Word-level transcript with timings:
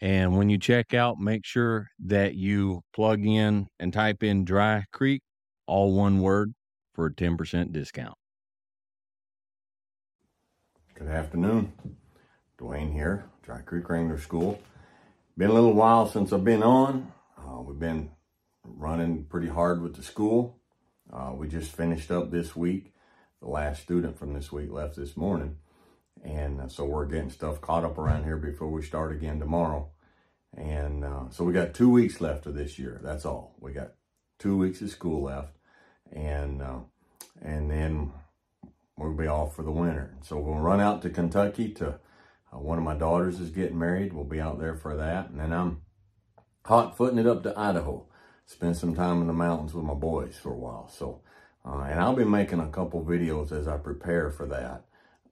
and 0.00 0.36
when 0.36 0.50
you 0.50 0.58
check 0.58 0.92
out, 0.92 1.18
make 1.18 1.44
sure 1.44 1.88
that 2.04 2.34
you 2.34 2.82
plug 2.94 3.24
in 3.24 3.68
and 3.78 3.92
type 3.92 4.22
in 4.22 4.44
Dry 4.44 4.84
Creek, 4.92 5.22
all 5.66 5.94
one 5.94 6.20
word, 6.20 6.52
for 6.94 7.06
a 7.06 7.12
10% 7.12 7.72
discount. 7.72 8.16
Good 10.94 11.08
afternoon. 11.08 11.72
Dewayne 12.58 12.92
here, 12.92 13.26
Dry 13.42 13.60
Creek 13.60 13.88
Wrangler 13.88 14.18
School. 14.18 14.60
Been 15.36 15.50
a 15.50 15.54
little 15.54 15.74
while 15.74 16.08
since 16.08 16.32
I've 16.32 16.44
been 16.44 16.62
on. 16.62 17.12
Uh, 17.38 17.60
we've 17.60 17.78
been 17.78 18.10
running 18.64 19.24
pretty 19.24 19.48
hard 19.48 19.82
with 19.82 19.94
the 19.94 20.02
school. 20.02 20.58
Uh, 21.12 21.32
we 21.34 21.48
just 21.48 21.70
finished 21.70 22.10
up 22.10 22.30
this 22.30 22.56
week. 22.56 22.92
The 23.42 23.48
last 23.48 23.82
student 23.82 24.18
from 24.18 24.32
this 24.32 24.50
week 24.50 24.70
left 24.70 24.96
this 24.96 25.16
morning. 25.16 25.56
And 26.24 26.60
uh, 26.60 26.68
so 26.68 26.84
we're 26.84 27.06
getting 27.06 27.30
stuff 27.30 27.60
caught 27.60 27.84
up 27.84 27.98
around 27.98 28.24
here 28.24 28.36
before 28.36 28.68
we 28.68 28.82
start 28.82 29.12
again 29.12 29.38
tomorrow. 29.38 29.90
And 30.56 31.04
uh, 31.04 31.30
so 31.30 31.44
we 31.44 31.52
got 31.52 31.74
two 31.74 31.90
weeks 31.90 32.20
left 32.20 32.46
of 32.46 32.54
this 32.54 32.78
year. 32.78 33.00
That's 33.02 33.24
all. 33.24 33.54
We 33.60 33.72
got 33.72 33.92
two 34.38 34.56
weeks 34.56 34.80
of 34.80 34.90
school 34.90 35.24
left. 35.24 35.56
And, 36.12 36.62
uh, 36.62 36.78
and 37.42 37.70
then 37.70 38.12
we'll 38.96 39.12
be 39.12 39.26
off 39.26 39.54
for 39.54 39.62
the 39.62 39.70
winter. 39.70 40.16
So 40.22 40.38
we'll 40.38 40.54
run 40.58 40.80
out 40.80 41.02
to 41.02 41.10
Kentucky 41.10 41.72
to, 41.74 41.98
uh, 42.52 42.58
one 42.58 42.78
of 42.78 42.84
my 42.84 42.94
daughters 42.94 43.38
is 43.40 43.50
getting 43.50 43.78
married. 43.78 44.12
We'll 44.12 44.24
be 44.24 44.40
out 44.40 44.58
there 44.58 44.74
for 44.74 44.96
that. 44.96 45.30
And 45.30 45.40
then 45.40 45.52
I'm 45.52 45.82
hot 46.64 46.96
footing 46.96 47.18
it 47.18 47.26
up 47.26 47.42
to 47.42 47.58
Idaho. 47.58 48.06
Spend 48.46 48.76
some 48.76 48.94
time 48.94 49.20
in 49.20 49.26
the 49.26 49.32
mountains 49.32 49.74
with 49.74 49.84
my 49.84 49.94
boys 49.94 50.38
for 50.40 50.52
a 50.52 50.58
while. 50.58 50.88
So, 50.88 51.20
uh, 51.64 51.82
and 51.82 52.00
I'll 52.00 52.14
be 52.14 52.24
making 52.24 52.60
a 52.60 52.68
couple 52.68 53.04
videos 53.04 53.52
as 53.52 53.68
I 53.68 53.76
prepare 53.76 54.30
for 54.30 54.46
that 54.46 54.85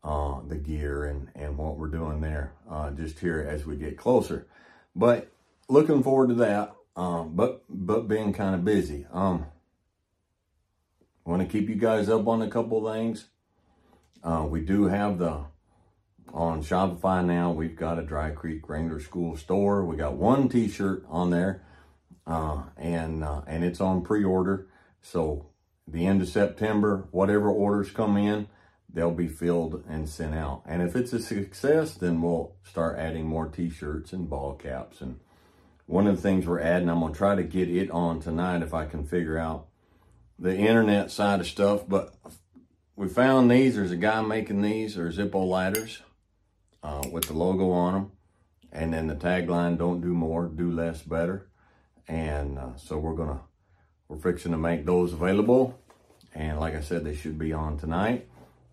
uh, 0.04 0.40
the 0.46 0.56
gear 0.56 1.06
and, 1.06 1.30
and 1.34 1.56
what 1.56 1.78
we're 1.78 1.88
doing 1.88 2.20
there 2.20 2.52
uh, 2.70 2.90
just 2.90 3.18
here 3.18 3.40
as 3.48 3.64
we 3.64 3.76
get 3.76 3.96
closer. 3.96 4.46
But 4.94 5.32
looking 5.68 6.02
forward 6.02 6.28
to 6.28 6.34
that. 6.36 6.74
Um, 6.96 7.34
but 7.34 7.64
but 7.68 8.06
being 8.06 8.32
kind 8.32 8.54
of 8.54 8.64
busy. 8.64 9.04
Um, 9.12 9.46
want 11.24 11.42
to 11.42 11.48
keep 11.48 11.68
you 11.68 11.74
guys 11.74 12.08
up 12.08 12.26
on 12.28 12.42
a 12.42 12.50
couple 12.50 12.92
things. 12.92 13.26
Uh, 14.22 14.46
we 14.48 14.60
do 14.60 14.84
have 14.84 15.18
the 15.18 15.44
on 16.32 16.62
Shopify 16.62 17.24
now. 17.24 17.50
We've 17.50 17.76
got 17.76 17.98
a 17.98 18.02
Dry 18.02 18.30
Creek 18.30 18.68
Wrangler 18.68 19.00
School 19.00 19.36
store. 19.36 19.84
We 19.84 19.96
got 19.96 20.14
one 20.14 20.48
T-shirt 20.48 21.04
on 21.08 21.30
there, 21.30 21.62
uh, 22.26 22.64
and 22.76 23.24
uh, 23.24 23.42
and 23.46 23.64
it's 23.64 23.80
on 23.80 24.02
pre-order. 24.02 24.68
So 25.02 25.46
the 25.86 26.06
end 26.06 26.22
of 26.22 26.28
September, 26.28 27.08
whatever 27.10 27.48
orders 27.48 27.90
come 27.90 28.16
in, 28.16 28.48
they'll 28.94 29.10
be 29.10 29.28
filled 29.28 29.82
and 29.88 30.08
sent 30.08 30.34
out. 30.34 30.62
And 30.64 30.80
if 30.80 30.94
it's 30.94 31.12
a 31.12 31.18
success, 31.18 31.94
then 31.94 32.22
we'll 32.22 32.54
start 32.62 32.98
adding 32.98 33.26
more 33.26 33.46
t-shirts 33.46 34.12
and 34.12 34.30
ball 34.30 34.54
caps. 34.54 35.00
And 35.00 35.18
one 35.86 36.06
of 36.06 36.16
the 36.16 36.22
things 36.22 36.46
we're 36.46 36.60
adding, 36.60 36.88
I'm 36.88 37.00
going 37.00 37.12
to 37.12 37.18
try 37.18 37.34
to 37.34 37.42
get 37.42 37.68
it 37.68 37.90
on 37.90 38.20
tonight 38.20 38.62
if 38.62 38.72
I 38.72 38.86
can 38.86 39.04
figure 39.04 39.36
out 39.36 39.66
the 40.38 40.56
internet 40.56 41.10
side 41.10 41.40
of 41.40 41.46
stuff. 41.46 41.88
But 41.88 42.14
we 42.94 43.08
found 43.08 43.50
these. 43.50 43.74
There's 43.74 43.90
a 43.90 43.96
guy 43.96 44.22
making 44.22 44.62
these. 44.62 44.94
They're 44.94 45.10
Zippo 45.10 45.46
lighters 45.46 46.00
uh, 46.82 47.02
with 47.10 47.24
the 47.24 47.34
logo 47.34 47.72
on 47.72 47.94
them. 47.94 48.12
And 48.72 48.94
then 48.94 49.08
the 49.08 49.16
tagline, 49.16 49.76
don't 49.76 50.00
do 50.00 50.14
more, 50.14 50.46
do 50.46 50.70
less, 50.70 51.02
better. 51.02 51.48
And 52.06 52.58
uh, 52.58 52.76
so 52.76 52.98
we're 52.98 53.14
going 53.14 53.30
to, 53.30 53.40
we're 54.08 54.18
fixing 54.18 54.52
to 54.52 54.58
make 54.58 54.86
those 54.86 55.12
available. 55.12 55.80
And 56.32 56.60
like 56.60 56.74
I 56.74 56.80
said, 56.80 57.04
they 57.04 57.14
should 57.14 57.38
be 57.38 57.52
on 57.52 57.78
tonight 57.78 58.28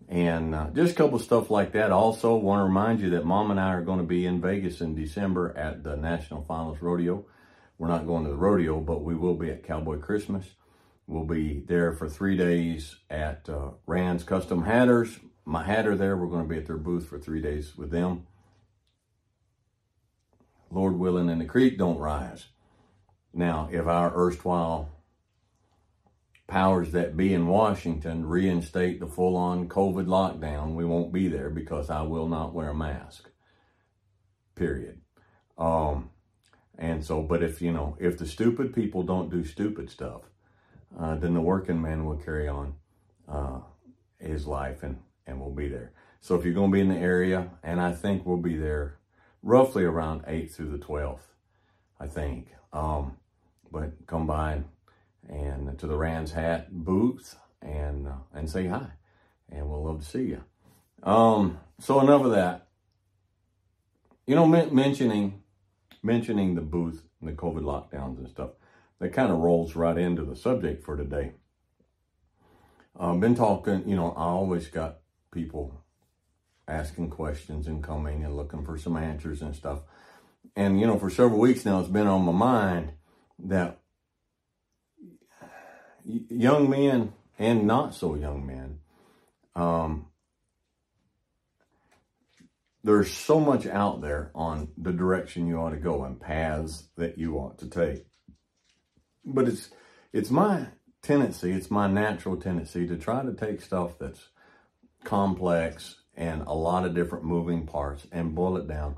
and 0.08 0.54
uh, 0.54 0.70
just 0.70 0.92
a 0.92 0.96
couple 0.96 1.18
stuff 1.18 1.50
like 1.50 1.72
that. 1.72 1.90
Also, 1.90 2.34
want 2.36 2.60
to 2.60 2.64
remind 2.64 3.00
you 3.00 3.10
that 3.10 3.24
Mom 3.24 3.50
and 3.50 3.60
I 3.60 3.72
are 3.72 3.82
going 3.82 3.98
to 3.98 4.04
be 4.04 4.26
in 4.26 4.40
Vegas 4.40 4.80
in 4.80 4.94
December 4.94 5.56
at 5.56 5.82
the 5.82 5.96
National 5.96 6.42
Finals 6.42 6.78
Rodeo. 6.80 7.24
We're 7.78 7.88
not 7.88 8.06
going 8.06 8.24
to 8.24 8.30
the 8.30 8.36
rodeo, 8.36 8.80
but 8.80 9.02
we 9.02 9.14
will 9.14 9.34
be 9.34 9.50
at 9.50 9.64
Cowboy 9.64 9.98
Christmas. 9.98 10.46
We'll 11.06 11.24
be 11.24 11.64
there 11.66 11.92
for 11.92 12.08
three 12.08 12.36
days 12.36 12.96
at 13.10 13.48
uh, 13.48 13.70
Rand's 13.86 14.22
Custom 14.22 14.64
Hatters. 14.64 15.18
My 15.44 15.64
hatter 15.64 15.96
there, 15.96 16.16
we're 16.16 16.28
going 16.28 16.44
to 16.44 16.48
be 16.48 16.58
at 16.58 16.66
their 16.66 16.76
booth 16.76 17.08
for 17.08 17.18
three 17.18 17.42
days 17.42 17.76
with 17.76 17.90
them. 17.90 18.26
Lord 20.70 20.96
willing, 20.96 21.28
and 21.28 21.40
the 21.40 21.44
creek 21.44 21.76
don't 21.76 21.98
rise. 21.98 22.46
Now, 23.34 23.68
if 23.72 23.86
our 23.86 24.12
erstwhile 24.14 24.91
powers 26.46 26.92
that 26.92 27.16
be 27.16 27.32
in 27.32 27.46
Washington 27.46 28.26
reinstate 28.26 29.00
the 29.00 29.06
full 29.06 29.36
on 29.36 29.68
COVID 29.68 30.06
lockdown, 30.06 30.74
we 30.74 30.84
won't 30.84 31.12
be 31.12 31.28
there 31.28 31.50
because 31.50 31.90
I 31.90 32.02
will 32.02 32.28
not 32.28 32.52
wear 32.52 32.70
a 32.70 32.74
mask. 32.74 33.30
Period. 34.54 35.00
Um, 35.56 36.10
and 36.78 37.04
so, 37.04 37.22
but 37.22 37.42
if, 37.42 37.62
you 37.62 37.72
know, 37.72 37.96
if 38.00 38.18
the 38.18 38.26
stupid 38.26 38.74
people 38.74 39.02
don't 39.02 39.30
do 39.30 39.44
stupid 39.44 39.90
stuff, 39.90 40.22
uh, 40.98 41.16
then 41.16 41.34
the 41.34 41.40
working 41.40 41.80
man 41.80 42.04
will 42.04 42.16
carry 42.16 42.48
on 42.48 42.74
uh, 43.28 43.60
his 44.18 44.46
life 44.46 44.82
and, 44.82 44.98
and 45.26 45.40
we'll 45.40 45.50
be 45.50 45.68
there. 45.68 45.92
So 46.20 46.36
if 46.36 46.44
you're 46.44 46.54
going 46.54 46.70
to 46.70 46.74
be 46.74 46.80
in 46.80 46.88
the 46.88 46.96
area, 46.96 47.50
and 47.62 47.80
I 47.80 47.92
think 47.92 48.24
we'll 48.24 48.36
be 48.36 48.56
there 48.56 48.98
roughly 49.42 49.84
around 49.84 50.22
8th 50.22 50.52
through 50.52 50.70
the 50.70 50.84
12th, 50.84 51.20
I 51.98 52.06
think. 52.06 52.48
Um, 52.72 53.16
but 53.70 54.06
come 54.06 54.26
by 54.26 54.52
and 54.52 54.64
to 55.82 55.88
the 55.88 55.96
Rand's 55.96 56.30
Hat 56.30 56.68
booth 56.70 57.34
and 57.60 58.06
uh, 58.06 58.12
and 58.32 58.48
say 58.48 58.68
hi. 58.68 58.86
And 59.50 59.68
we'll 59.68 59.82
love 59.82 59.98
to 59.98 60.06
see 60.06 60.22
you. 60.22 60.44
Um, 61.02 61.58
so 61.80 62.00
enough 62.00 62.24
of 62.24 62.30
that. 62.30 62.68
You 64.26 64.36
know, 64.36 64.46
men- 64.46 64.72
mentioning 64.72 65.42
mentioning 66.04 66.54
the 66.54 66.60
booth 66.60 67.04
and 67.20 67.28
the 67.28 67.32
COVID 67.32 67.62
lockdowns 67.62 68.18
and 68.18 68.28
stuff, 68.28 68.50
that 69.00 69.12
kind 69.12 69.32
of 69.32 69.38
rolls 69.38 69.74
right 69.74 69.98
into 69.98 70.22
the 70.22 70.36
subject 70.36 70.84
for 70.84 70.96
today. 70.96 71.32
Uh, 72.98 73.14
been 73.14 73.34
talking, 73.34 73.82
you 73.88 73.96
know, 73.96 74.12
I 74.12 74.26
always 74.26 74.68
got 74.68 74.98
people 75.32 75.82
asking 76.68 77.10
questions 77.10 77.66
and 77.66 77.82
coming 77.82 78.24
and 78.24 78.36
looking 78.36 78.64
for 78.64 78.78
some 78.78 78.96
answers 78.96 79.42
and 79.42 79.56
stuff. 79.56 79.80
And, 80.54 80.78
you 80.78 80.86
know, 80.86 80.98
for 80.98 81.10
several 81.10 81.40
weeks 81.40 81.64
now, 81.64 81.80
it's 81.80 81.88
been 81.88 82.06
on 82.06 82.24
my 82.24 82.32
mind 82.32 82.92
that 83.40 83.81
young 86.04 86.68
men 86.68 87.12
and 87.38 87.66
not 87.66 87.94
so 87.94 88.14
young 88.14 88.46
men, 88.46 88.78
um, 89.54 90.06
there's 92.84 93.12
so 93.12 93.38
much 93.38 93.66
out 93.66 94.00
there 94.00 94.30
on 94.34 94.68
the 94.76 94.92
direction 94.92 95.46
you 95.46 95.56
ought 95.56 95.70
to 95.70 95.76
go 95.76 96.04
and 96.04 96.20
paths 96.20 96.84
that 96.96 97.16
you 97.16 97.36
ought 97.36 97.58
to 97.58 97.68
take. 97.68 98.06
But 99.24 99.46
it's 99.46 99.70
it's 100.12 100.30
my 100.30 100.66
tendency, 101.00 101.52
it's 101.52 101.70
my 101.70 101.86
natural 101.86 102.36
tendency 102.36 102.86
to 102.86 102.96
try 102.96 103.22
to 103.22 103.32
take 103.32 103.60
stuff 103.60 103.98
that's 103.98 104.28
complex 105.04 105.96
and 106.14 106.42
a 106.42 106.52
lot 106.52 106.84
of 106.84 106.94
different 106.94 107.24
moving 107.24 107.66
parts 107.66 108.06
and 108.12 108.34
boil 108.34 108.56
it 108.56 108.68
down 108.68 108.96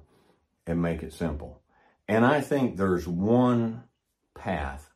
and 0.67 0.81
make 0.81 1.03
it 1.03 1.13
simple. 1.13 1.63
And 2.09 2.25
I 2.25 2.41
think 2.41 2.77
there's 2.77 3.07
one 3.07 3.85
path 4.35 4.91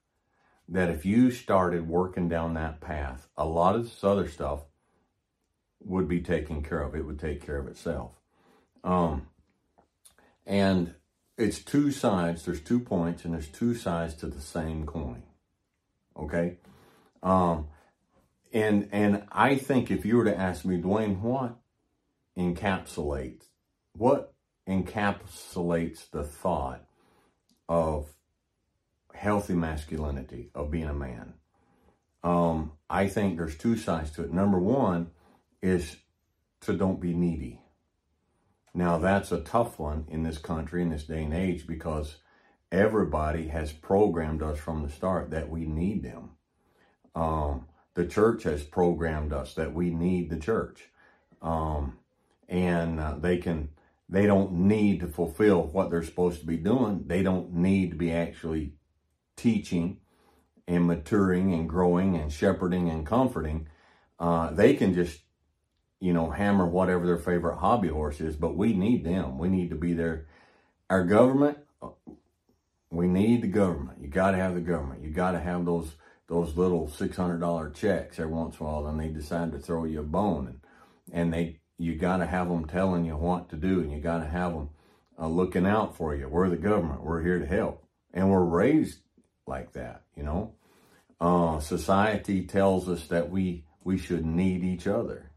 that 0.68 0.90
if 0.90 1.04
you 1.04 1.30
started 1.30 1.88
working 1.88 2.28
down 2.28 2.54
that 2.54 2.80
path, 2.80 3.28
a 3.36 3.44
lot 3.44 3.74
of 3.74 3.84
this 3.84 4.04
other 4.04 4.28
stuff 4.28 4.64
would 5.80 6.08
be 6.08 6.20
taken 6.20 6.62
care 6.62 6.82
of. 6.82 6.94
It 6.94 7.06
would 7.06 7.18
take 7.18 7.44
care 7.44 7.58
of 7.58 7.66
itself. 7.66 8.12
Um, 8.84 9.28
and 10.46 10.94
it's 11.36 11.62
two 11.62 11.90
sides. 11.90 12.44
There's 12.44 12.60
two 12.60 12.80
points, 12.80 13.24
and 13.24 13.34
there's 13.34 13.48
two 13.48 13.74
sides 13.74 14.14
to 14.16 14.26
the 14.26 14.40
same 14.40 14.86
coin. 14.86 15.22
Okay, 16.16 16.56
um, 17.22 17.68
and 18.52 18.88
and 18.90 19.24
I 19.30 19.56
think 19.56 19.90
if 19.90 20.04
you 20.04 20.16
were 20.16 20.24
to 20.24 20.36
ask 20.36 20.64
me, 20.64 20.80
Dewayne, 20.80 21.20
what 21.20 21.56
encapsulates 22.36 23.44
what 23.98 24.32
encapsulates 24.68 26.08
the 26.10 26.22
thought 26.22 26.84
of 27.68 28.06
healthy 29.18 29.54
masculinity 29.54 30.50
of 30.54 30.70
being 30.70 30.88
a 30.88 30.94
man? 30.94 31.34
Um, 32.22 32.72
I 32.88 33.08
think 33.08 33.36
there's 33.36 33.58
two 33.58 33.76
sides 33.76 34.12
to 34.12 34.22
it. 34.22 34.32
Number 34.32 34.58
one 34.58 35.10
is 35.60 35.96
to 36.62 36.72
don't 36.72 37.00
be 37.00 37.14
needy. 37.14 37.60
Now, 38.74 38.98
that's 38.98 39.32
a 39.32 39.40
tough 39.40 39.78
one 39.78 40.06
in 40.08 40.22
this 40.22 40.38
country, 40.38 40.82
in 40.82 40.90
this 40.90 41.04
day 41.04 41.24
and 41.24 41.34
age, 41.34 41.66
because 41.66 42.18
everybody 42.70 43.48
has 43.48 43.72
programmed 43.72 44.42
us 44.42 44.58
from 44.58 44.82
the 44.82 44.90
start 44.90 45.30
that 45.30 45.48
we 45.48 45.64
need 45.64 46.02
them. 46.02 46.30
Um, 47.14 47.66
the 47.94 48.06
church 48.06 48.44
has 48.44 48.62
programmed 48.62 49.32
us 49.32 49.54
that 49.54 49.74
we 49.74 49.90
need 49.90 50.30
the 50.30 50.38
church. 50.38 50.90
Um, 51.42 51.98
and 52.48 53.00
uh, 53.00 53.16
they 53.18 53.38
can, 53.38 53.70
they 54.08 54.26
don't 54.26 54.52
need 54.52 55.00
to 55.00 55.08
fulfill 55.08 55.62
what 55.62 55.90
they're 55.90 56.02
supposed 56.04 56.40
to 56.40 56.46
be 56.46 56.56
doing. 56.56 57.04
They 57.06 57.22
don't 57.22 57.54
need 57.54 57.90
to 57.90 57.96
be 57.96 58.12
actually 58.12 58.74
teaching 59.38 59.98
and 60.66 60.86
maturing 60.86 61.54
and 61.54 61.68
growing 61.68 62.16
and 62.16 62.30
shepherding 62.30 62.90
and 62.90 63.06
comforting. 63.06 63.68
Uh, 64.18 64.50
they 64.50 64.74
can 64.74 64.92
just 64.92 65.20
you 66.00 66.12
know, 66.12 66.30
hammer 66.30 66.66
whatever 66.66 67.06
their 67.06 67.18
favorite 67.18 67.56
hobby 67.56 67.88
horse 67.88 68.20
is, 68.20 68.36
but 68.36 68.56
we 68.56 68.72
need 68.72 69.04
them. 69.04 69.38
We 69.38 69.48
need 69.48 69.70
to 69.70 69.76
be 69.76 69.94
there. 69.94 70.26
Our 70.88 71.04
government, 71.04 71.58
we 72.90 73.08
need 73.08 73.42
the 73.42 73.48
government. 73.48 74.00
You 74.00 74.08
got 74.08 74.30
to 74.30 74.36
have 74.36 74.54
the 74.54 74.60
government. 74.60 75.02
You 75.02 75.10
got 75.10 75.32
to 75.32 75.40
have 75.40 75.64
those 75.64 75.92
those 76.28 76.56
little 76.56 76.88
six 76.88 77.16
hundred 77.16 77.40
dollar 77.40 77.70
checks 77.70 78.18
every 78.18 78.32
once 78.32 78.58
in 78.58 78.66
a 78.66 78.68
while. 78.68 78.84
Then 78.84 78.98
they 78.98 79.08
decide 79.08 79.52
to 79.52 79.58
throw 79.58 79.84
you 79.84 80.00
a 80.00 80.04
bone, 80.04 80.46
and 80.46 80.60
and 81.12 81.32
they 81.32 81.60
you 81.78 81.96
got 81.96 82.18
to 82.18 82.26
have 82.26 82.48
them 82.48 82.66
telling 82.66 83.04
you 83.04 83.16
what 83.16 83.48
to 83.50 83.56
do, 83.56 83.80
and 83.80 83.90
you 83.90 84.00
got 84.00 84.18
to 84.18 84.26
have 84.26 84.52
them 84.52 84.70
uh, 85.18 85.26
looking 85.26 85.66
out 85.66 85.96
for 85.96 86.14
you. 86.14 86.28
We're 86.28 86.48
the 86.48 86.56
government. 86.56 87.02
We're 87.02 87.22
here 87.22 87.38
to 87.38 87.46
help, 87.46 87.84
and 88.14 88.30
we're 88.30 88.44
raised 88.44 89.00
like 89.48 89.72
that. 89.72 90.02
You 90.16 90.22
know, 90.22 90.54
uh, 91.20 91.60
society 91.60 92.46
tells 92.46 92.88
us 92.88 93.08
that 93.08 93.30
we 93.30 93.64
we 93.82 93.98
should 93.98 94.24
need 94.24 94.62
each 94.62 94.86
other 94.86 95.28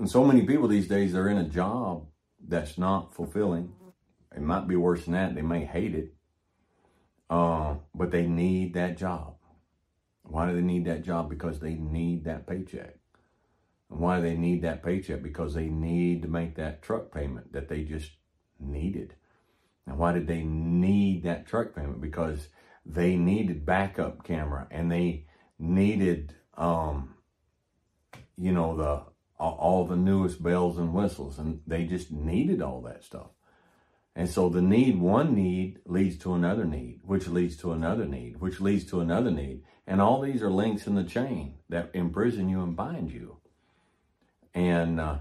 And 0.00 0.10
so 0.10 0.24
many 0.24 0.46
people 0.46 0.66
these 0.66 0.88
days, 0.88 1.12
they're 1.12 1.28
in 1.28 1.36
a 1.36 1.48
job 1.48 2.06
that's 2.48 2.78
not 2.78 3.14
fulfilling. 3.14 3.74
It 4.34 4.40
might 4.40 4.66
be 4.66 4.74
worse 4.74 5.04
than 5.04 5.12
that. 5.12 5.34
They 5.34 5.42
may 5.42 5.66
hate 5.66 5.94
it. 5.94 6.14
Uh, 7.28 7.76
but 7.94 8.10
they 8.10 8.26
need 8.26 8.72
that 8.74 8.96
job. 8.96 9.34
Why 10.22 10.48
do 10.48 10.54
they 10.54 10.62
need 10.62 10.86
that 10.86 11.04
job? 11.04 11.28
Because 11.28 11.60
they 11.60 11.74
need 11.74 12.24
that 12.24 12.46
paycheck. 12.46 12.99
And 13.90 14.00
why 14.00 14.20
they 14.20 14.36
need 14.36 14.62
that 14.62 14.82
paycheck? 14.82 15.22
Because 15.22 15.54
they 15.54 15.68
need 15.68 16.22
to 16.22 16.28
make 16.28 16.54
that 16.56 16.82
truck 16.82 17.12
payment 17.12 17.52
that 17.52 17.68
they 17.68 17.82
just 17.84 18.12
needed. 18.58 19.14
And 19.86 19.98
why 19.98 20.12
did 20.12 20.26
they 20.26 20.42
need 20.42 21.24
that 21.24 21.46
truck 21.46 21.74
payment? 21.74 22.00
Because 22.00 22.48
they 22.86 23.16
needed 23.16 23.66
backup 23.66 24.24
camera 24.24 24.66
and 24.70 24.90
they 24.90 25.26
needed, 25.58 26.34
um, 26.56 27.14
you 28.36 28.52
know, 28.52 28.76
the 28.76 29.10
all 29.38 29.86
the 29.86 29.96
newest 29.96 30.42
bells 30.42 30.76
and 30.76 30.92
whistles, 30.92 31.38
and 31.38 31.62
they 31.66 31.84
just 31.84 32.12
needed 32.12 32.60
all 32.60 32.82
that 32.82 33.02
stuff. 33.02 33.28
And 34.14 34.28
so 34.28 34.50
the 34.50 34.60
need, 34.60 34.98
one 34.98 35.34
need 35.34 35.78
leads 35.86 36.18
to 36.18 36.34
another 36.34 36.64
need, 36.64 37.00
which 37.04 37.26
leads 37.26 37.56
to 37.58 37.72
another 37.72 38.04
need, 38.04 38.38
which 38.40 38.60
leads 38.60 38.84
to 38.90 39.00
another 39.00 39.30
need. 39.30 39.62
And 39.86 40.00
all 40.00 40.20
these 40.20 40.42
are 40.42 40.50
links 40.50 40.86
in 40.86 40.94
the 40.94 41.04
chain 41.04 41.54
that 41.70 41.90
imprison 41.94 42.50
you 42.50 42.62
and 42.62 42.76
bind 42.76 43.10
you. 43.12 43.39
And, 44.54 45.00
uh, 45.00 45.18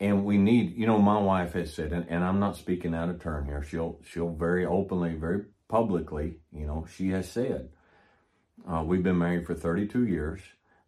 and 0.00 0.24
we 0.24 0.38
need, 0.38 0.76
you 0.76 0.86
know, 0.86 0.98
my 0.98 1.18
wife 1.18 1.52
has 1.54 1.74
said, 1.74 1.92
and, 1.92 2.06
and 2.08 2.24
I'm 2.24 2.40
not 2.40 2.56
speaking 2.56 2.94
out 2.94 3.08
of 3.08 3.20
turn 3.20 3.44
here. 3.44 3.62
She'll, 3.62 4.00
she'll 4.04 4.34
very 4.34 4.66
openly, 4.66 5.14
very 5.14 5.44
publicly, 5.68 6.38
you 6.52 6.66
know, 6.66 6.86
she 6.94 7.10
has 7.10 7.30
said, 7.30 7.70
uh, 8.68 8.82
we've 8.86 9.02
been 9.02 9.18
married 9.18 9.46
for 9.46 9.54
32 9.54 10.06
years. 10.06 10.40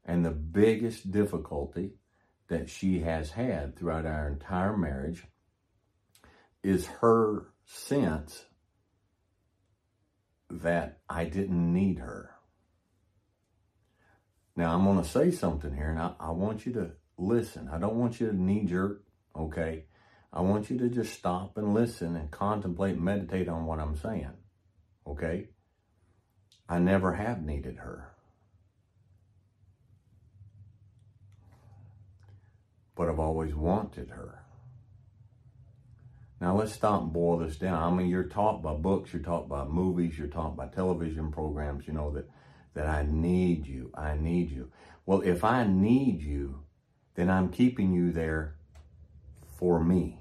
And 0.05 0.25
the 0.25 0.31
biggest 0.31 1.11
difficulty 1.11 1.95
that 2.49 2.69
she 2.69 3.01
has 3.01 3.31
had 3.31 3.77
throughout 3.77 4.07
our 4.07 4.29
entire 4.29 4.77
marriage 4.77 5.25
is 6.63 6.87
her 6.87 7.47
sense 7.65 8.45
that 10.51 10.99
I 11.09 11.25
didn't 11.25 11.73
need 11.73 11.99
her. 11.99 12.31
Now, 14.57 14.75
I'm 14.75 14.85
going 14.85 15.03
to 15.03 15.09
say 15.09 15.31
something 15.31 15.75
here, 15.75 15.91
and 15.91 15.99
I, 15.99 16.13
I, 16.21 16.31
want 16.31 16.65
you 16.65 16.73
to 16.75 16.93
listen. 17.17 17.69
I 17.73 17.79
don't 17.79 17.97
want 17.97 18.21
you 18.21 18.29
to 18.29 18.37
knee 18.37 18.65
jerk, 18.65 19.03
okay? 19.37 19.85
I 20.33 20.41
want 20.41 20.71
you 20.71 20.79
to 20.79 20.89
just 20.89 21.15
stop 21.15 21.57
and 21.57 21.75
listen 21.75 22.17
and 22.17 22.31
contemplate, 22.31 23.01
meditate 23.01 23.49
on 23.49 23.67
what 23.67 23.79
I'm 23.79 23.97
saying, 23.97 24.33
okay? 25.07 25.49
I 26.69 26.79
never 26.79 27.15
have 27.15 27.43
needed 27.43 27.77
her. 27.79 28.15
but 32.95 33.09
I've 33.09 33.19
always 33.19 33.55
wanted 33.55 34.11
her. 34.11 34.43
Now 36.41 36.57
let's 36.57 36.73
stop 36.73 37.03
and 37.03 37.13
boil 37.13 37.39
this 37.39 37.57
down. 37.57 37.83
I 37.83 37.97
mean, 37.97 38.09
you're 38.09 38.25
taught 38.25 38.63
by 38.63 38.75
books, 38.75 39.13
you're 39.13 39.23
taught 39.23 39.49
by 39.49 39.65
movies, 39.65 40.19
you're 40.19 40.29
taught 40.29 40.57
by 40.57 40.67
television 40.67 41.33
programs, 41.33 41.87
you 41.87 41.95
know, 41.95 42.11
that, 42.13 42.29
that 42.75 42.87
I 42.87 43.07
need 43.09 43.67
you, 43.67 43.91
I 43.95 44.17
need 44.17 44.51
you. 44.51 44.71
Well, 45.07 45.23
if 45.23 45.45
I 45.45 45.65
need 45.65 46.21
you, 46.21 46.64
then 47.15 47.31
I'm 47.31 47.49
keeping 47.51 47.93
you 47.93 48.13
there 48.13 48.57
for 49.59 49.83
me. 49.83 50.19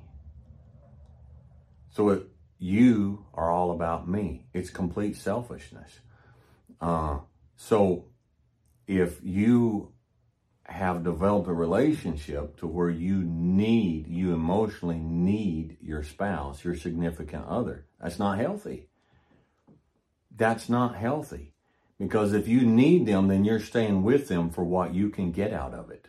So 1.91 2.09
it, 2.09 2.27
you 2.57 3.25
are 3.33 3.51
all 3.51 3.71
about 3.71 4.07
me. 4.07 4.45
It's 4.53 4.69
complete 4.69 5.15
selfishness. 5.15 5.99
Uh, 6.79 7.19
so 7.55 8.05
if 8.87 9.19
you 9.23 9.93
have 10.65 11.03
developed 11.03 11.47
a 11.47 11.53
relationship 11.53 12.57
to 12.57 12.67
where 12.67 12.89
you 12.89 13.17
need, 13.23 14.07
you 14.07 14.33
emotionally 14.33 14.97
need 14.97 15.77
your 15.81 16.03
spouse, 16.03 16.63
your 16.63 16.75
significant 16.75 17.45
other. 17.45 17.85
That's 18.01 18.17
not 18.17 18.39
healthy. 18.39 18.87
That's 20.35 20.69
not 20.69 20.95
healthy. 20.95 21.53
Because 21.99 22.33
if 22.33 22.47
you 22.47 22.61
need 22.61 23.05
them, 23.05 23.27
then 23.27 23.45
you're 23.45 23.59
staying 23.59 24.03
with 24.03 24.27
them 24.27 24.49
for 24.49 24.63
what 24.63 24.93
you 24.93 25.09
can 25.09 25.31
get 25.31 25.53
out 25.53 25.73
of 25.73 25.91
it. 25.91 26.07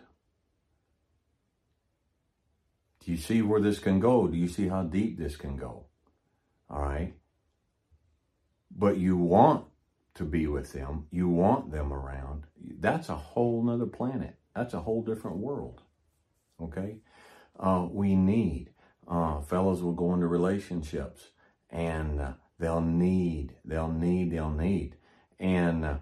Do 3.05 3.11
you 3.11 3.19
see 3.19 3.43
where 3.43 3.61
this 3.61 3.79
can 3.79 4.01
go? 4.01 4.27
Do 4.29 4.37
you 4.37 4.49
see 4.49 4.69
how 4.69 4.83
deep 4.83 5.19
this 5.19 5.37
can 5.37 5.57
go? 5.57 5.87
All 6.71 6.83
right. 6.83 7.15
But 8.71 8.97
you 8.97 9.17
want 9.17 9.67
to 10.15 10.25
be 10.25 10.47
with 10.47 10.73
them. 10.73 11.07
You 11.11 11.29
want 11.29 11.71
them 11.71 11.93
around. 11.93 12.45
That's 12.59 13.11
a 13.11 13.17
whole 13.17 13.63
nother 13.63 13.87
planet. 13.87 14.37
That's 14.57 14.73
a 14.73 14.81
whole 14.81 15.03
different 15.03 15.37
world. 15.37 15.83
Okay? 16.61 16.97
Uh, 17.59 17.87
we 17.91 18.15
need, 18.15 18.71
uh, 19.07 19.41
fellows 19.43 19.83
will 19.83 19.93
go 19.93 20.15
into 20.15 20.27
relationships 20.27 21.29
and 21.71 22.21
uh, 22.21 22.33
they'll 22.59 22.81
need, 22.81 23.55
they'll 23.65 23.91
need, 23.91 24.31
they'll 24.31 24.51
need. 24.51 24.97
And 25.39 25.85
uh, 25.85 25.97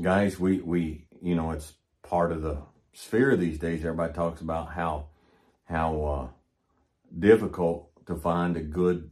guys, 0.00 0.38
we, 0.38 0.60
we, 0.60 1.06
you 1.20 1.34
know, 1.34 1.50
it's 1.50 1.74
part 2.02 2.32
of 2.32 2.42
the 2.42 2.62
sphere 2.92 3.36
these 3.36 3.58
days. 3.58 3.80
Everybody 3.80 4.14
talks 4.14 4.40
about 4.40 4.72
how, 4.72 5.08
how 5.64 6.04
uh, 6.04 6.28
difficult 7.18 7.90
to 8.06 8.16
find 8.16 8.56
a 8.56 8.60
good 8.60 9.10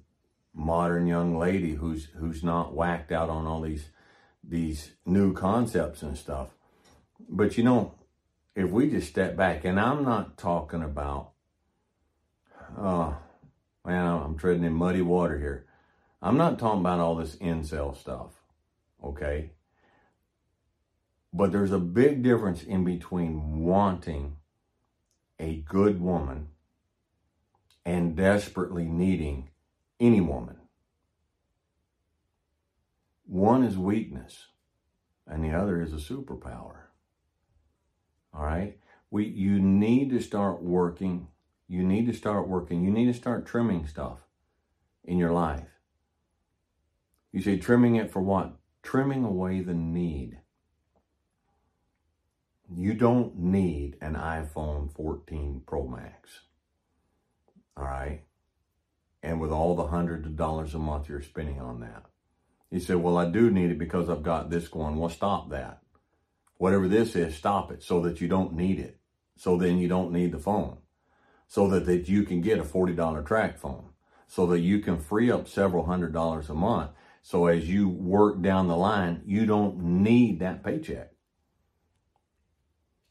modern 0.55 1.07
young 1.07 1.37
lady 1.37 1.75
who's, 1.75 2.09
who's 2.17 2.43
not 2.45 2.75
whacked 2.75 3.11
out 3.11 3.29
on 3.29 3.47
all 3.47 3.61
these, 3.61 3.91
these 4.43 4.93
new 5.05 5.33
concepts 5.33 6.03
and 6.03 6.17
stuff. 6.17 6.49
But 7.29 7.57
you 7.57 7.65
know, 7.65 7.95
if 8.55 8.71
we 8.71 8.89
just 8.89 9.09
step 9.09 9.37
back, 9.37 9.65
and 9.65 9.81
I'm 9.81 10.05
not 10.05 10.39
talking 10.39 10.83
about, 10.83 11.33
oh, 12.79 13.17
man, 13.85 14.07
I'm 14.07 14.37
treading 14.39 14.65
in 14.65 14.73
muddy 14.73 15.03
water 15.03 15.39
here. 15.39 15.67
I'm 16.23 16.37
not 16.37 16.59
talking 16.59 16.81
about 16.81 17.01
all 17.01 17.17
this 17.17 17.37
incel 17.37 17.97
stuff, 17.97 18.31
okay? 19.03 19.51
But 21.33 21.53
there's 21.53 21.73
a 21.73 21.79
big 21.79 22.23
difference 22.23 22.63
in 22.63 22.85
between 22.85 23.65
wanting 23.65 24.37
a 25.39 25.57
good 25.57 26.01
woman 26.01 26.49
and 27.85 28.17
desperately 28.17 28.85
needing 28.85 29.51
any 30.01 30.21
woman. 30.21 30.57
One 33.27 33.65
is 33.65 33.77
weakness, 33.79 34.47
and 35.27 35.45
the 35.45 35.53
other 35.53 35.81
is 35.81 35.93
a 35.93 35.97
superpower. 35.97 36.85
All 38.33 38.45
right. 38.45 38.79
We, 39.11 39.27
you 39.27 39.61
need 39.61 40.11
to 40.11 40.21
start 40.21 40.63
working. 40.63 41.29
You 41.69 41.85
need 41.85 42.07
to 42.07 42.13
start 42.13 42.49
working. 42.49 42.83
You 42.83 42.91
need 42.91 43.07
to 43.07 43.15
start 43.15 43.47
trimming 43.47 43.87
stuff 43.87 44.19
in 45.05 45.19
your 45.19 45.33
life. 45.33 45.69
You 47.33 47.41
say 47.41 47.59
trimming 47.59 47.97
it 47.97 48.13
for 48.13 48.21
what? 48.21 48.57
Trimming 48.83 49.25
away 49.25 49.61
the 49.61 49.75
need. 49.75 50.39
You 52.73 52.95
don't 52.95 53.39
need 53.39 53.97
an 54.01 54.15
iPhone 54.15 54.93
14 54.95 55.63
Pro 55.67 55.87
Max. 55.87 56.41
All 57.77 57.85
right. 57.85 58.23
And 59.23 59.41
with 59.41 59.51
all 59.51 59.75
the 59.75 59.87
hundreds 59.87 60.27
of 60.27 60.37
dollars 60.37 60.75
a 60.75 60.79
month 60.79 61.09
you're 61.09 61.23
spending 61.23 61.61
on 61.61 61.81
that. 61.81 62.05
You 62.71 62.81
say, 62.81 62.95
well, 62.95 63.17
I 63.17 63.31
do 63.31 63.51
need 63.51 63.71
it 63.71 63.79
because 63.79 64.11
I've 64.11 64.23
got 64.23 64.51
this 64.51 64.69
going. 64.69 64.97
Well, 64.97 65.09
stop 65.09 65.51
that. 65.51 65.81
Whatever 66.57 66.89
this 66.89 67.15
is, 67.15 67.35
stop 67.35 67.71
it 67.71 67.83
so 67.83 68.01
that 68.03 68.21
you 68.21 68.29
don't 68.29 68.55
need 68.55 68.79
it. 68.79 68.99
So 69.37 69.57
then 69.57 69.79
you 69.79 69.89
don't 69.89 70.13
need 70.13 70.33
the 70.33 70.39
phone. 70.39 70.79
So 71.47 71.69
that, 71.69 71.87
that 71.87 72.09
you 72.09 72.25
can 72.25 72.41
get 72.41 72.59
a 72.59 72.65
$40 72.65 72.97
TracFone. 73.25 73.87
So 74.27 74.47
that 74.47 74.61
you 74.61 74.81
can 74.81 74.99
free 74.99 75.31
up 75.31 75.47
several 75.47 75.87
hundred 75.87 76.13
dollars 76.13 76.49
a 76.49 76.55
month. 76.55 76.91
So 77.23 77.47
as 77.47 77.69
you 77.69 77.89
work 77.89 78.43
down 78.43 78.69
the 78.69 78.77
line, 78.77 79.23
you 79.25 79.47
don't 79.47 79.79
need 79.79 80.41
that 80.41 80.65
paycheck. 80.65 81.13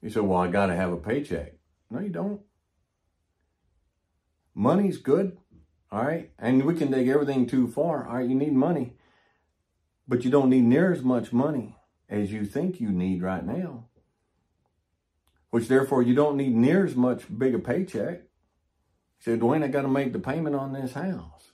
You 0.01 0.09
say, 0.09 0.19
well, 0.19 0.39
I 0.39 0.49
got 0.49 0.67
to 0.67 0.75
have 0.75 0.91
a 0.91 0.97
paycheck. 0.97 1.53
No, 1.89 1.99
you 1.99 2.09
don't. 2.09 2.41
Money's 4.55 4.97
good. 4.97 5.37
All 5.91 6.03
right. 6.03 6.31
And 6.39 6.63
we 6.63 6.75
can 6.75 6.91
take 6.91 7.07
everything 7.07 7.45
too 7.45 7.67
far. 7.67 8.07
All 8.07 8.15
right. 8.15 8.29
You 8.29 8.35
need 8.35 8.53
money, 8.53 8.93
but 10.07 10.23
you 10.23 10.31
don't 10.31 10.49
need 10.49 10.63
near 10.63 10.91
as 10.91 11.01
much 11.01 11.33
money 11.33 11.75
as 12.09 12.31
you 12.31 12.45
think 12.45 12.79
you 12.79 12.89
need 12.89 13.21
right 13.21 13.45
now. 13.45 13.85
Which 15.49 15.67
therefore 15.67 16.01
you 16.01 16.15
don't 16.15 16.37
need 16.37 16.55
near 16.55 16.85
as 16.85 16.95
much 16.95 17.25
big 17.37 17.53
a 17.53 17.59
paycheck. 17.59 18.23
Say, 19.19 19.37
Dewayne, 19.37 19.63
I 19.63 19.67
got 19.67 19.83
to 19.83 19.87
make 19.87 20.11
the 20.11 20.19
payment 20.19 20.55
on 20.55 20.73
this 20.73 20.93
house. 20.93 21.51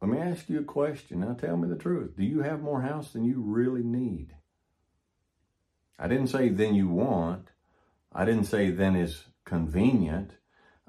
Let 0.00 0.10
me 0.10 0.18
ask 0.18 0.48
you 0.48 0.60
a 0.60 0.64
question. 0.64 1.20
Now 1.20 1.34
tell 1.34 1.56
me 1.56 1.68
the 1.68 1.76
truth. 1.76 2.16
Do 2.16 2.24
you 2.24 2.42
have 2.42 2.60
more 2.60 2.82
house 2.82 3.12
than 3.12 3.24
you 3.24 3.40
really 3.40 3.82
need? 3.82 4.34
I 5.98 6.08
didn't 6.08 6.28
say 6.28 6.48
then 6.48 6.74
you 6.74 6.88
want. 6.88 7.48
I 8.12 8.24
didn't 8.24 8.44
say 8.44 8.70
then 8.70 8.96
is 8.96 9.24
convenient. 9.44 10.32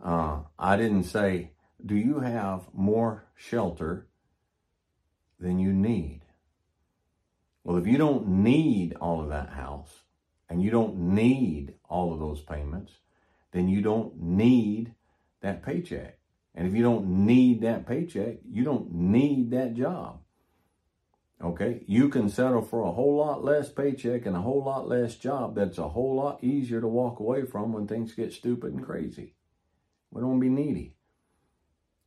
Uh, 0.03 0.41
I 0.59 0.77
didn't 0.77 1.03
say, 1.03 1.51
do 1.85 1.95
you 1.95 2.19
have 2.19 2.67
more 2.73 3.25
shelter 3.35 4.07
than 5.39 5.59
you 5.59 5.73
need? 5.73 6.21
Well, 7.63 7.77
if 7.77 7.87
you 7.87 7.97
don't 7.97 8.27
need 8.27 8.95
all 9.01 9.21
of 9.21 9.29
that 9.29 9.49
house 9.49 10.03
and 10.49 10.61
you 10.61 10.71
don't 10.71 10.97
need 10.97 11.73
all 11.89 12.13
of 12.13 12.19
those 12.19 12.41
payments, 12.41 12.93
then 13.51 13.67
you 13.67 13.81
don't 13.81 14.19
need 14.21 14.93
that 15.41 15.63
paycheck. 15.63 16.17
And 16.55 16.67
if 16.67 16.73
you 16.73 16.81
don't 16.81 17.25
need 17.25 17.61
that 17.61 17.85
paycheck, 17.85 18.37
you 18.49 18.63
don't 18.63 18.91
need 18.91 19.51
that 19.51 19.75
job. 19.75 20.21
Okay, 21.39 21.83
you 21.85 22.09
can 22.09 22.29
settle 22.29 22.63
for 22.63 22.81
a 22.81 22.91
whole 22.91 23.17
lot 23.17 23.43
less 23.43 23.69
paycheck 23.69 24.25
and 24.25 24.35
a 24.35 24.41
whole 24.41 24.63
lot 24.63 24.87
less 24.87 25.15
job 25.15 25.53
that's 25.53 25.77
a 25.77 25.89
whole 25.89 26.15
lot 26.15 26.43
easier 26.43 26.81
to 26.81 26.87
walk 26.87 27.19
away 27.19 27.45
from 27.45 27.73
when 27.73 27.85
things 27.85 28.13
get 28.13 28.33
stupid 28.33 28.73
and 28.73 28.83
crazy. 28.83 29.35
We 30.17 30.23
don't 30.23 30.39
be 30.39 30.49
needy. 30.49 30.95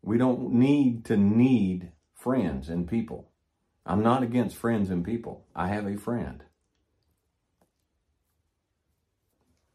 We 0.03 0.19
don't 0.19 0.55
need 0.55 1.05
to 1.05 1.17
need 1.17 1.93
friends 2.17 2.69
and 2.69 2.89
people. 2.89 3.31
I'm 3.87 4.03
not 4.03 4.25
against 4.25 4.57
friends 4.57 4.91
and 4.91 5.05
people. 5.05 5.47
I 5.55 5.69
have 5.69 5.87
a 5.87 5.97
friend. 5.97 6.43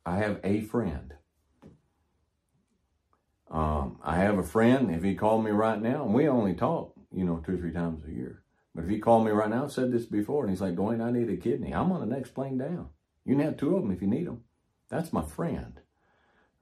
I 0.06 0.18
have 0.18 0.42
a 0.44 0.60
friend. 0.60 1.14
Um, 3.50 4.00
I 4.04 4.18
have 4.18 4.38
a 4.38 4.44
friend, 4.44 4.94
if 4.94 5.02
he 5.02 5.16
called 5.16 5.46
me 5.46 5.52
right 5.52 5.82
now, 5.82 6.04
and 6.04 6.14
we 6.14 6.28
only 6.28 6.56
talk, 6.56 6.94
you 7.16 7.24
know, 7.24 7.38
two 7.38 7.54
or 7.54 7.58
three 7.58 7.72
times 7.72 8.04
a 8.06 8.12
year. 8.12 8.44
But 8.74 8.84
if 8.84 8.90
he 8.90 9.00
called 9.00 9.24
me 9.24 9.32
right 9.32 9.50
now, 9.50 9.64
I've 9.64 9.72
said 9.72 9.94
this 9.94 10.06
before, 10.06 10.44
and 10.44 10.50
he's 10.50 10.60
like, 10.60 10.76
Dewayne, 10.76 11.02
I 11.02 11.10
need 11.10 11.30
a 11.30 11.38
kidney. 11.38 11.72
I'm 11.72 11.94
on 11.94 12.02
the 12.02 12.16
next 12.16 12.36
plane 12.36 12.58
down. 12.58 12.90
You 13.24 13.38
can 13.38 13.46
have 13.46 13.56
two 13.56 13.78
of 13.78 13.84
them 13.84 13.92
if 13.92 14.02
you 14.02 14.10
need 14.10 14.28
them. 14.28 14.44
That's 14.90 15.14
my 15.14 15.24
friend. 15.24 15.80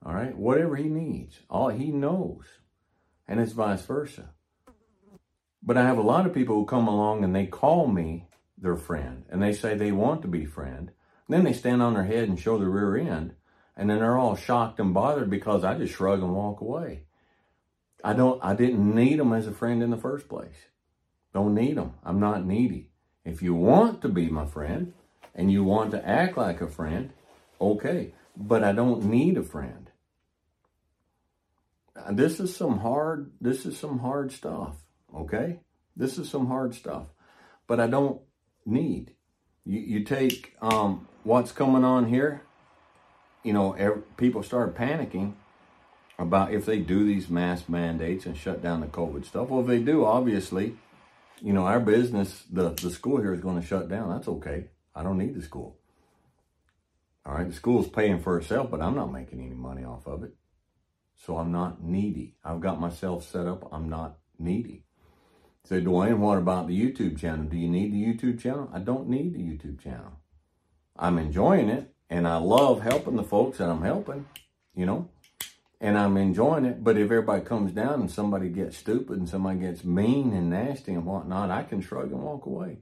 All 0.04 0.14
right. 0.14 0.36
Whatever 0.36 0.76
he 0.76 0.88
needs, 0.88 1.40
all 1.48 1.68
he 1.68 1.90
knows. 1.90 2.44
And 3.26 3.40
it's 3.40 3.52
vice 3.52 3.84
versa. 3.86 4.30
But 5.62 5.78
I 5.78 5.84
have 5.84 5.96
a 5.96 6.02
lot 6.02 6.26
of 6.26 6.34
people 6.34 6.56
who 6.56 6.66
come 6.66 6.86
along 6.86 7.24
and 7.24 7.34
they 7.34 7.46
call 7.46 7.86
me 7.86 8.28
their 8.58 8.76
friend 8.76 9.24
and 9.30 9.42
they 9.42 9.52
say 9.52 9.74
they 9.74 9.92
want 9.92 10.20
to 10.22 10.28
be 10.28 10.44
friend. 10.44 10.90
And 11.26 11.36
then 11.36 11.44
they 11.44 11.54
stand 11.54 11.82
on 11.82 11.94
their 11.94 12.04
head 12.04 12.28
and 12.28 12.38
show 12.38 12.58
the 12.58 12.68
rear 12.68 12.98
end. 12.98 13.34
And 13.76 13.88
then 13.88 13.98
they're 13.98 14.18
all 14.18 14.36
shocked 14.36 14.78
and 14.78 14.92
bothered 14.92 15.30
because 15.30 15.64
I 15.64 15.74
just 15.74 15.94
shrug 15.94 16.22
and 16.22 16.34
walk 16.34 16.60
away. 16.60 17.04
I 18.04 18.12
don't, 18.12 18.44
I 18.44 18.54
didn't 18.54 18.94
need 18.94 19.18
them 19.18 19.32
as 19.32 19.46
a 19.46 19.52
friend 19.52 19.82
in 19.82 19.90
the 19.90 19.96
first 19.96 20.28
place. 20.28 20.66
Don't 21.32 21.54
need 21.54 21.78
them. 21.78 21.94
I'm 22.04 22.20
not 22.20 22.44
needy. 22.44 22.90
If 23.24 23.42
you 23.42 23.54
want 23.54 24.02
to 24.02 24.08
be 24.10 24.28
my 24.28 24.44
friend 24.44 24.92
and 25.34 25.50
you 25.50 25.64
want 25.64 25.90
to 25.92 26.06
act 26.06 26.36
like 26.36 26.60
a 26.60 26.68
friend, 26.68 27.10
okay. 27.58 28.12
But 28.36 28.62
I 28.62 28.72
don't 28.72 29.04
need 29.04 29.38
a 29.38 29.42
friend. 29.42 29.90
This 32.10 32.40
is 32.40 32.54
some 32.54 32.78
hard, 32.78 33.32
this 33.40 33.64
is 33.64 33.78
some 33.78 34.00
hard 34.00 34.32
stuff, 34.32 34.76
okay? 35.14 35.60
This 35.96 36.18
is 36.18 36.28
some 36.28 36.48
hard 36.48 36.74
stuff. 36.74 37.06
But 37.66 37.80
I 37.80 37.86
don't 37.86 38.20
need. 38.66 39.14
You, 39.64 39.80
you 39.80 40.04
take 40.04 40.54
um, 40.60 41.08
what's 41.22 41.52
coming 41.52 41.84
on 41.84 42.08
here, 42.08 42.42
you 43.42 43.52
know, 43.52 43.72
every, 43.72 44.02
people 44.16 44.42
start 44.42 44.76
panicking 44.76 45.34
about 46.18 46.52
if 46.52 46.66
they 46.66 46.78
do 46.78 47.04
these 47.04 47.28
mask 47.28 47.68
mandates 47.68 48.26
and 48.26 48.36
shut 48.36 48.62
down 48.62 48.80
the 48.80 48.86
COVID 48.86 49.24
stuff. 49.24 49.48
Well, 49.48 49.60
if 49.60 49.66
they 49.66 49.78
do, 49.78 50.04
obviously, 50.04 50.76
you 51.40 51.52
know, 51.52 51.64
our 51.64 51.80
business, 51.80 52.44
the, 52.50 52.70
the 52.70 52.90
school 52.90 53.20
here 53.20 53.34
is 53.34 53.40
going 53.40 53.60
to 53.60 53.66
shut 53.66 53.88
down. 53.88 54.10
That's 54.10 54.28
okay. 54.28 54.66
I 54.94 55.02
don't 55.02 55.18
need 55.18 55.34
the 55.34 55.42
school. 55.42 55.76
All 57.26 57.34
right. 57.34 57.48
The 57.48 57.54
school's 57.54 57.88
paying 57.88 58.20
for 58.20 58.38
itself, 58.38 58.70
but 58.70 58.80
I'm 58.82 58.94
not 58.94 59.12
making 59.12 59.40
any 59.40 59.54
money 59.54 59.84
off 59.84 60.06
of 60.06 60.22
it. 60.24 60.34
So 61.16 61.38
I'm 61.38 61.52
not 61.52 61.82
needy. 61.82 62.36
I've 62.44 62.60
got 62.60 62.80
myself 62.80 63.28
set 63.28 63.46
up. 63.46 63.68
I'm 63.72 63.88
not 63.88 64.18
needy. 64.38 64.84
Say, 65.64 65.80
Dewayne, 65.80 66.18
what 66.18 66.38
about 66.38 66.68
the 66.68 66.78
YouTube 66.78 67.18
channel? 67.18 67.46
Do 67.46 67.56
you 67.56 67.68
need 67.68 67.92
the 67.92 68.04
YouTube 68.04 68.40
channel? 68.40 68.68
I 68.72 68.80
don't 68.80 69.08
need 69.08 69.34
the 69.34 69.38
YouTube 69.38 69.82
channel. 69.82 70.20
I'm 70.96 71.18
enjoying 71.18 71.70
it 71.70 71.94
and 72.10 72.28
I 72.28 72.36
love 72.36 72.82
helping 72.82 73.16
the 73.16 73.22
folks 73.24 73.58
that 73.58 73.70
I'm 73.70 73.82
helping, 73.82 74.26
you 74.74 74.86
know 74.86 75.08
and 75.84 75.98
I'm 75.98 76.16
enjoying 76.16 76.64
it. 76.64 76.82
But 76.82 76.96
if 76.96 77.04
everybody 77.04 77.42
comes 77.42 77.72
down 77.72 78.00
and 78.00 78.10
somebody 78.10 78.48
gets 78.48 78.78
stupid 78.78 79.18
and 79.18 79.28
somebody 79.28 79.58
gets 79.58 79.84
mean 79.84 80.32
and 80.32 80.48
nasty 80.48 80.94
and 80.94 81.04
whatnot, 81.04 81.50
I 81.50 81.62
can 81.62 81.82
shrug 81.82 82.10
and 82.10 82.22
walk 82.22 82.46
away. 82.46 82.78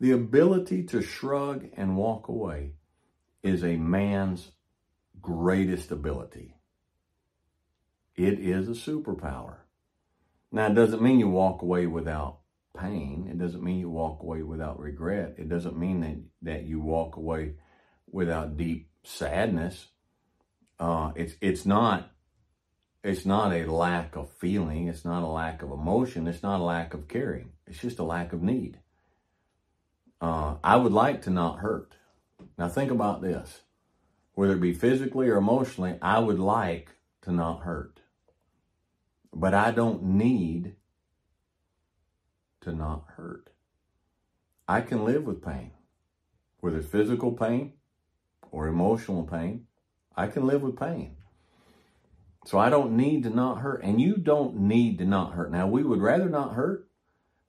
The 0.00 0.12
ability 0.12 0.84
to 0.84 1.02
shrug 1.02 1.66
and 1.76 1.98
walk 1.98 2.28
away 2.28 2.72
is 3.42 3.62
a 3.62 3.76
man's 3.76 4.52
greatest 5.20 5.90
ability. 5.90 6.53
It 8.16 8.38
is 8.38 8.68
a 8.68 8.90
superpower. 8.90 9.56
Now, 10.52 10.66
it 10.66 10.74
doesn't 10.74 11.02
mean 11.02 11.18
you 11.18 11.28
walk 11.28 11.62
away 11.62 11.86
without 11.86 12.38
pain. 12.78 13.28
It 13.30 13.38
doesn't 13.38 13.62
mean 13.62 13.80
you 13.80 13.90
walk 13.90 14.22
away 14.22 14.42
without 14.42 14.78
regret. 14.78 15.34
It 15.38 15.48
doesn't 15.48 15.78
mean 15.78 16.00
that, 16.00 16.18
that 16.42 16.64
you 16.64 16.80
walk 16.80 17.16
away 17.16 17.54
without 18.10 18.56
deep 18.56 18.88
sadness. 19.02 19.88
Uh, 20.78 21.12
it's 21.14 21.34
it's 21.40 21.64
not 21.64 22.10
it's 23.02 23.26
not 23.26 23.52
a 23.52 23.70
lack 23.70 24.16
of 24.16 24.30
feeling. 24.30 24.88
It's 24.88 25.04
not 25.04 25.22
a 25.22 25.26
lack 25.26 25.62
of 25.62 25.70
emotion. 25.70 26.26
It's 26.26 26.42
not 26.42 26.60
a 26.60 26.64
lack 26.64 26.94
of 26.94 27.06
caring. 27.06 27.50
It's 27.66 27.78
just 27.78 27.98
a 27.98 28.04
lack 28.04 28.32
of 28.32 28.42
need. 28.42 28.78
Uh, 30.20 30.56
I 30.64 30.76
would 30.76 30.92
like 30.92 31.22
to 31.22 31.30
not 31.30 31.58
hurt. 31.58 31.94
Now 32.56 32.68
think 32.68 32.90
about 32.90 33.20
this. 33.20 33.62
Whether 34.34 34.54
it 34.54 34.60
be 34.60 34.72
physically 34.72 35.28
or 35.28 35.36
emotionally, 35.36 35.98
I 36.00 36.18
would 36.18 36.38
like 36.38 36.90
to 37.22 37.32
not 37.32 37.62
hurt. 37.62 38.00
But 39.34 39.52
I 39.52 39.72
don't 39.72 40.02
need 40.02 40.76
to 42.60 42.72
not 42.72 43.04
hurt. 43.16 43.50
I 44.68 44.80
can 44.80 45.04
live 45.04 45.24
with 45.24 45.44
pain. 45.44 45.72
Whether 46.60 46.78
it's 46.78 46.88
physical 46.88 47.32
pain 47.32 47.72
or 48.50 48.68
emotional 48.68 49.24
pain, 49.24 49.66
I 50.16 50.28
can 50.28 50.46
live 50.46 50.62
with 50.62 50.78
pain. 50.78 51.16
So 52.46 52.58
I 52.58 52.70
don't 52.70 52.96
need 52.96 53.24
to 53.24 53.30
not 53.30 53.58
hurt. 53.58 53.82
And 53.82 54.00
you 54.00 54.16
don't 54.16 54.56
need 54.56 54.98
to 54.98 55.04
not 55.04 55.32
hurt. 55.32 55.50
Now, 55.50 55.66
we 55.66 55.82
would 55.82 56.00
rather 56.00 56.28
not 56.28 56.54
hurt. 56.54 56.88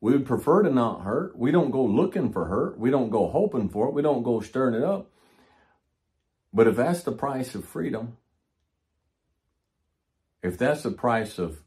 We 0.02 0.12
would 0.12 0.26
prefer 0.26 0.64
to 0.64 0.70
not 0.70 1.04
hurt. 1.04 1.38
We 1.38 1.52
don't 1.52 1.72
go 1.72 1.84
looking 1.84 2.32
for 2.32 2.46
hurt. 2.46 2.80
We 2.80 2.92
don't 2.92 3.10
go 3.10 3.28
hoping 3.28 3.70
for 3.70 3.88
it. 3.88 3.94
We 3.94 4.02
don't 4.02 4.24
go 4.24 4.40
stirring 4.42 4.76
it 4.76 4.84
up. 4.84 5.12
But 6.54 6.68
if 6.68 6.76
that's 6.78 7.04
the 7.04 7.12
price 7.12 7.54
of 7.56 7.66
freedom, 7.66 8.18
if 10.42 10.58
that's 10.58 10.84
the 10.84 10.92
price 10.92 11.38
of, 11.38 11.62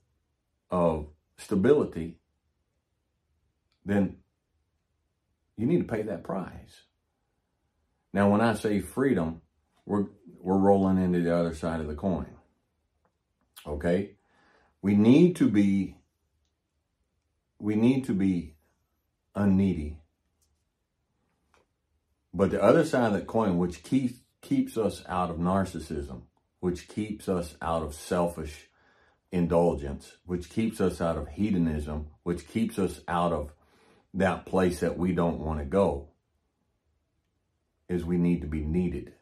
of 0.71 1.07
stability, 1.37 2.19
then 3.85 4.17
you 5.57 5.67
need 5.67 5.79
to 5.79 5.93
pay 5.93 6.03
that 6.03 6.25
price. 6.25 6.83
Now, 8.13 8.31
when 8.31 8.41
I 8.41 8.55
say 8.55 8.81
freedom, 8.81 9.43
we're 9.87 10.07
we're 10.41 10.59
rolling 10.59 11.03
into 11.03 11.21
the 11.21 11.35
other 11.35 11.55
side 11.55 11.81
of 11.81 11.89
the 11.89 11.95
coin. 11.95 12.35
Okay? 13.67 14.13
We 14.83 14.95
need 14.95 15.37
to 15.37 15.49
be 15.49 15.97
we 17.59 17.75
need 17.75 18.05
to 18.05 18.15
be 18.15 18.55
unneedy. 19.35 19.97
But 22.33 22.51
the 22.51 22.63
other 22.63 22.85
side 22.85 23.13
of 23.13 23.13
the 23.15 23.27
coin, 23.27 23.59
which 23.59 23.83
keeps 23.83 24.21
keeps 24.41 24.77
us 24.77 25.03
out 25.09 25.31
of 25.31 25.39
narcissism, 25.39 26.23
which 26.61 26.89
keeps 26.89 27.29
us 27.29 27.57
out 27.61 27.83
of 27.83 27.95
selfish 27.95 28.68
indulgence, 29.31 30.17
which 30.25 30.49
keeps 30.51 30.81
us 30.81 31.01
out 31.01 31.17
of 31.17 31.29
hedonism, 31.29 32.09
which 32.23 32.49
keeps 32.49 32.79
us 32.79 33.01
out 33.09 33.33
of 33.33 33.53
that 34.15 34.47
place 34.47 34.81
that 34.81 34.99
we 34.99 35.13
don't 35.13 35.41
want 35.41 35.59
to 35.59 35.65
go, 35.65 36.09
is 37.89 38.05
we 38.05 38.17
need 38.17 38.41
to 38.41 38.47
be 38.47 38.65
needed. 38.65 39.13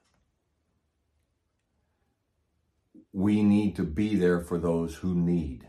We 3.12 3.42
need 3.42 3.76
to 3.76 3.84
be 3.84 4.16
there 4.16 4.40
for 4.40 4.58
those 4.58 4.96
who 4.96 5.14
need. 5.14 5.68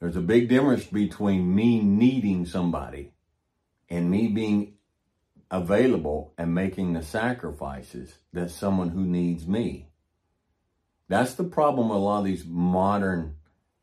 There's 0.00 0.16
a 0.16 0.20
big 0.20 0.48
difference 0.48 0.84
between 0.84 1.54
me 1.54 1.80
needing 1.80 2.44
somebody 2.46 3.14
and 3.88 4.10
me 4.10 4.28
being 4.28 4.74
available 5.50 6.34
and 6.36 6.54
making 6.54 6.92
the 6.92 7.02
sacrifices 7.02 8.18
that 8.32 8.50
someone 8.50 8.90
who 8.90 9.04
needs 9.04 9.46
me. 9.46 9.88
That's 11.08 11.34
the 11.34 11.44
problem 11.44 11.88
with 11.88 11.98
a 11.98 12.00
lot 12.00 12.20
of 12.20 12.24
these 12.24 12.44
modern 12.46 13.36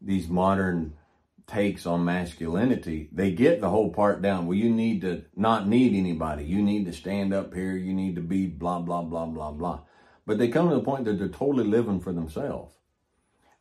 these 0.03 0.27
modern 0.27 0.93
takes 1.45 1.85
on 1.85 2.03
masculinity. 2.03 3.09
They 3.11 3.31
get 3.31 3.61
the 3.61 3.69
whole 3.69 3.91
part 3.91 4.21
down. 4.21 4.47
Well, 4.47 4.57
you 4.57 4.69
need 4.69 5.01
to 5.01 5.25
not 5.35 5.67
need 5.67 5.93
anybody. 5.93 6.43
You 6.45 6.61
need 6.61 6.85
to 6.85 6.93
stand 6.93 7.33
up 7.33 7.53
here. 7.53 7.75
You 7.75 7.93
need 7.93 8.15
to 8.15 8.21
be 8.21 8.47
blah 8.47 8.79
blah 8.79 9.03
blah 9.03 9.25
blah 9.25 9.51
blah. 9.51 9.81
But 10.25 10.37
they 10.37 10.47
come 10.47 10.69
to 10.69 10.75
the 10.75 10.81
point 10.81 11.05
that 11.05 11.19
they're 11.19 11.27
totally 11.27 11.65
living 11.65 11.99
for 11.99 12.13
themselves. 12.13 12.73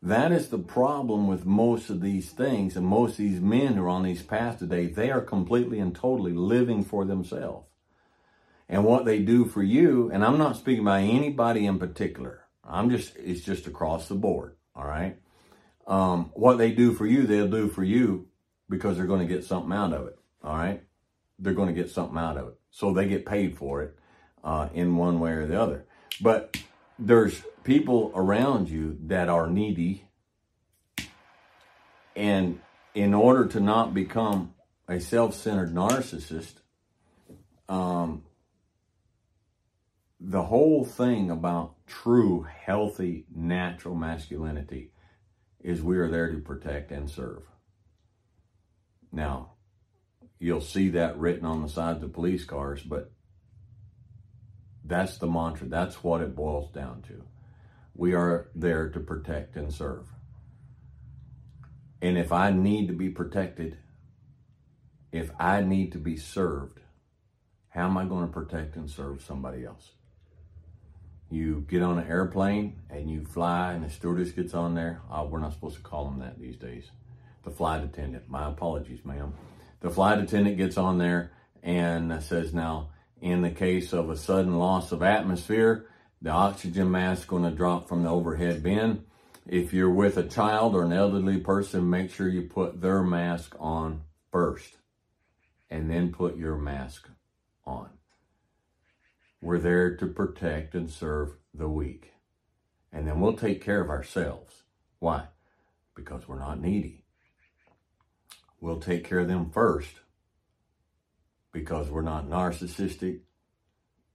That 0.02 0.32
is 0.32 0.48
the 0.48 0.58
problem 0.58 1.26
with 1.26 1.44
most 1.44 1.90
of 1.90 2.00
these 2.00 2.30
things 2.30 2.74
and 2.74 2.86
most 2.86 3.12
of 3.12 3.18
these 3.18 3.40
men 3.40 3.74
who 3.74 3.84
are 3.84 3.88
on 3.88 4.04
these 4.04 4.22
paths 4.22 4.58
today. 4.58 4.86
They 4.86 5.10
are 5.10 5.20
completely 5.20 5.78
and 5.78 5.94
totally 5.94 6.32
living 6.32 6.84
for 6.84 7.04
themselves. 7.04 7.66
And 8.66 8.84
what 8.84 9.04
they 9.04 9.18
do 9.18 9.44
for 9.44 9.62
you, 9.62 10.10
and 10.10 10.24
I'm 10.24 10.38
not 10.38 10.56
speaking 10.56 10.84
by 10.84 11.00
anybody 11.02 11.66
in 11.66 11.78
particular. 11.78 12.44
I'm 12.70 12.90
just, 12.90 13.16
it's 13.16 13.42
just 13.42 13.66
across 13.66 14.08
the 14.08 14.14
board. 14.14 14.56
All 14.74 14.86
right. 14.86 15.16
Um, 15.86 16.30
what 16.34 16.58
they 16.58 16.70
do 16.70 16.92
for 16.94 17.06
you, 17.06 17.26
they'll 17.26 17.48
do 17.48 17.68
for 17.68 17.82
you 17.82 18.28
because 18.68 18.96
they're 18.96 19.06
going 19.06 19.26
to 19.26 19.34
get 19.34 19.44
something 19.44 19.72
out 19.72 19.92
of 19.92 20.06
it. 20.06 20.18
All 20.42 20.56
right. 20.56 20.82
They're 21.38 21.54
going 21.54 21.74
to 21.74 21.74
get 21.74 21.90
something 21.90 22.18
out 22.18 22.36
of 22.36 22.48
it. 22.48 22.54
So 22.70 22.92
they 22.92 23.08
get 23.08 23.26
paid 23.26 23.56
for 23.56 23.82
it, 23.82 23.98
uh, 24.44 24.68
in 24.72 24.96
one 24.96 25.18
way 25.18 25.32
or 25.32 25.46
the 25.46 25.60
other. 25.60 25.84
But 26.20 26.56
there's 26.98 27.42
people 27.64 28.12
around 28.14 28.68
you 28.68 28.98
that 29.06 29.28
are 29.28 29.48
needy. 29.48 30.06
And 32.14 32.60
in 32.94 33.14
order 33.14 33.46
to 33.46 33.60
not 33.60 33.94
become 33.94 34.54
a 34.88 35.00
self 35.00 35.34
centered 35.34 35.74
narcissist, 35.74 36.54
um, 37.68 38.24
the 40.20 40.42
whole 40.42 40.84
thing 40.84 41.30
about 41.30 41.74
true, 41.90 42.46
healthy, 42.64 43.26
natural 43.34 43.94
masculinity 43.94 44.92
is 45.58 45.82
we 45.82 45.98
are 45.98 46.08
there 46.08 46.32
to 46.32 46.38
protect 46.38 46.92
and 46.92 47.10
serve. 47.10 47.42
Now, 49.12 49.52
you'll 50.38 50.60
see 50.60 50.90
that 50.90 51.18
written 51.18 51.44
on 51.44 51.62
the 51.62 51.68
sides 51.68 52.02
of 52.02 52.12
police 52.12 52.44
cars, 52.44 52.80
but 52.82 53.10
that's 54.84 55.18
the 55.18 55.26
mantra. 55.26 55.66
That's 55.66 56.02
what 56.02 56.22
it 56.22 56.36
boils 56.36 56.70
down 56.70 57.02
to. 57.08 57.24
We 57.94 58.14
are 58.14 58.48
there 58.54 58.88
to 58.90 59.00
protect 59.00 59.56
and 59.56 59.72
serve. 59.72 60.06
And 62.00 62.16
if 62.16 62.32
I 62.32 62.52
need 62.52 62.86
to 62.86 62.94
be 62.94 63.10
protected, 63.10 63.76
if 65.12 65.30
I 65.38 65.60
need 65.60 65.92
to 65.92 65.98
be 65.98 66.16
served, 66.16 66.80
how 67.68 67.86
am 67.86 67.98
I 67.98 68.04
going 68.04 68.26
to 68.26 68.32
protect 68.32 68.76
and 68.76 68.88
serve 68.88 69.22
somebody 69.22 69.64
else? 69.64 69.90
You 71.30 71.64
get 71.68 71.82
on 71.82 71.98
an 71.98 72.08
airplane 72.08 72.80
and 72.90 73.08
you 73.08 73.24
fly, 73.24 73.72
and 73.72 73.84
the 73.84 73.90
stewardess 73.90 74.32
gets 74.32 74.52
on 74.52 74.74
there. 74.74 75.00
Oh, 75.10 75.26
we're 75.26 75.38
not 75.38 75.52
supposed 75.52 75.76
to 75.76 75.82
call 75.82 76.06
them 76.06 76.18
that 76.18 76.40
these 76.40 76.56
days. 76.56 76.90
The 77.44 77.52
flight 77.52 77.84
attendant. 77.84 78.28
My 78.28 78.48
apologies, 78.48 79.04
ma'am. 79.04 79.32
The 79.80 79.90
flight 79.90 80.18
attendant 80.18 80.56
gets 80.56 80.76
on 80.76 80.98
there 80.98 81.30
and 81.62 82.22
says, 82.22 82.52
Now, 82.52 82.90
in 83.20 83.42
the 83.42 83.50
case 83.50 83.92
of 83.92 84.10
a 84.10 84.16
sudden 84.16 84.58
loss 84.58 84.90
of 84.90 85.02
atmosphere, 85.02 85.86
the 86.20 86.30
oxygen 86.30 86.90
mask 86.90 87.28
going 87.28 87.44
to 87.44 87.50
drop 87.50 87.88
from 87.88 88.02
the 88.02 88.10
overhead 88.10 88.62
bin. 88.62 89.04
If 89.46 89.72
you're 89.72 89.90
with 89.90 90.16
a 90.16 90.24
child 90.24 90.74
or 90.74 90.84
an 90.84 90.92
elderly 90.92 91.38
person, 91.38 91.88
make 91.88 92.12
sure 92.12 92.28
you 92.28 92.42
put 92.42 92.80
their 92.80 93.02
mask 93.02 93.54
on 93.58 94.02
first 94.32 94.78
and 95.70 95.90
then 95.90 96.12
put 96.12 96.36
your 96.36 96.56
mask 96.56 97.08
on. 97.64 97.90
We're 99.40 99.58
there 99.58 99.96
to 99.96 100.06
protect 100.06 100.74
and 100.74 100.90
serve 100.90 101.36
the 101.54 101.68
weak. 101.68 102.12
And 102.92 103.06
then 103.06 103.20
we'll 103.20 103.36
take 103.36 103.62
care 103.62 103.80
of 103.80 103.90
ourselves. 103.90 104.62
Why? 104.98 105.28
Because 105.94 106.28
we're 106.28 106.38
not 106.38 106.60
needy. 106.60 107.04
We'll 108.60 108.80
take 108.80 109.04
care 109.04 109.20
of 109.20 109.28
them 109.28 109.50
first 109.50 110.00
because 111.52 111.88
we're 111.88 112.02
not 112.02 112.28
narcissistic. 112.28 113.20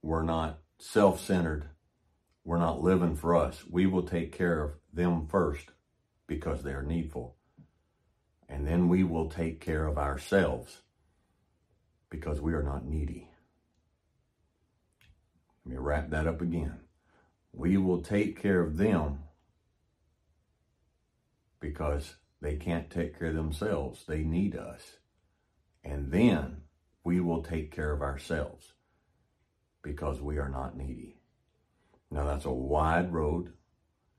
We're 0.02 0.22
not 0.22 0.60
self 0.78 1.20
centered 1.20 1.70
we're 2.46 2.58
not 2.58 2.80
living 2.80 3.16
for 3.16 3.34
us. 3.34 3.64
We 3.68 3.86
will 3.86 4.04
take 4.04 4.30
care 4.30 4.62
of 4.62 4.70
them 4.92 5.26
first 5.26 5.66
because 6.28 6.62
they 6.62 6.70
are 6.70 6.82
needful. 6.82 7.34
And 8.48 8.64
then 8.64 8.88
we 8.88 9.02
will 9.02 9.28
take 9.28 9.60
care 9.60 9.84
of 9.84 9.98
ourselves 9.98 10.82
because 12.08 12.40
we 12.40 12.54
are 12.54 12.62
not 12.62 12.84
needy. 12.84 13.28
Let 15.66 15.72
me 15.72 15.78
wrap 15.78 16.10
that 16.10 16.28
up 16.28 16.40
again. 16.40 16.78
We 17.52 17.76
will 17.76 18.00
take 18.00 18.40
care 18.40 18.60
of 18.60 18.76
them 18.76 19.24
because 21.58 22.14
they 22.40 22.54
can't 22.54 22.88
take 22.88 23.18
care 23.18 23.28
of 23.28 23.34
themselves. 23.34 24.04
They 24.06 24.22
need 24.22 24.54
us. 24.54 24.98
And 25.82 26.12
then 26.12 26.58
we 27.02 27.20
will 27.20 27.42
take 27.42 27.74
care 27.74 27.90
of 27.90 28.00
ourselves 28.00 28.74
because 29.82 30.20
we 30.20 30.38
are 30.38 30.48
not 30.48 30.76
needy. 30.76 31.16
Now 32.12 32.26
that's 32.26 32.44
a 32.44 32.52
wide 32.52 33.12
road 33.12 33.52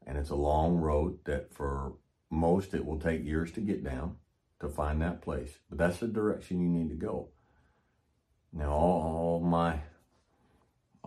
and 0.06 0.18
it's 0.18 0.32
a 0.32 0.36
long 0.36 0.76
road 0.76 1.20
that 1.24 1.54
for 1.54 1.94
most 2.30 2.74
it 2.74 2.86
will 2.86 3.00
take 3.00 3.24
years 3.24 3.54
to 3.54 3.62
get 3.62 3.86
down 3.86 4.18
to 4.60 4.68
find 4.68 5.02
that 5.02 5.22
place. 5.22 5.60
But 5.70 5.78
that's 5.78 6.00
the 6.00 6.08
direction 6.08 6.60
you 6.60 6.68
need 6.68 6.90
to 6.90 6.96
go. 6.96 7.30
Now 8.52 8.72
all 8.72 9.40
my 9.40 9.80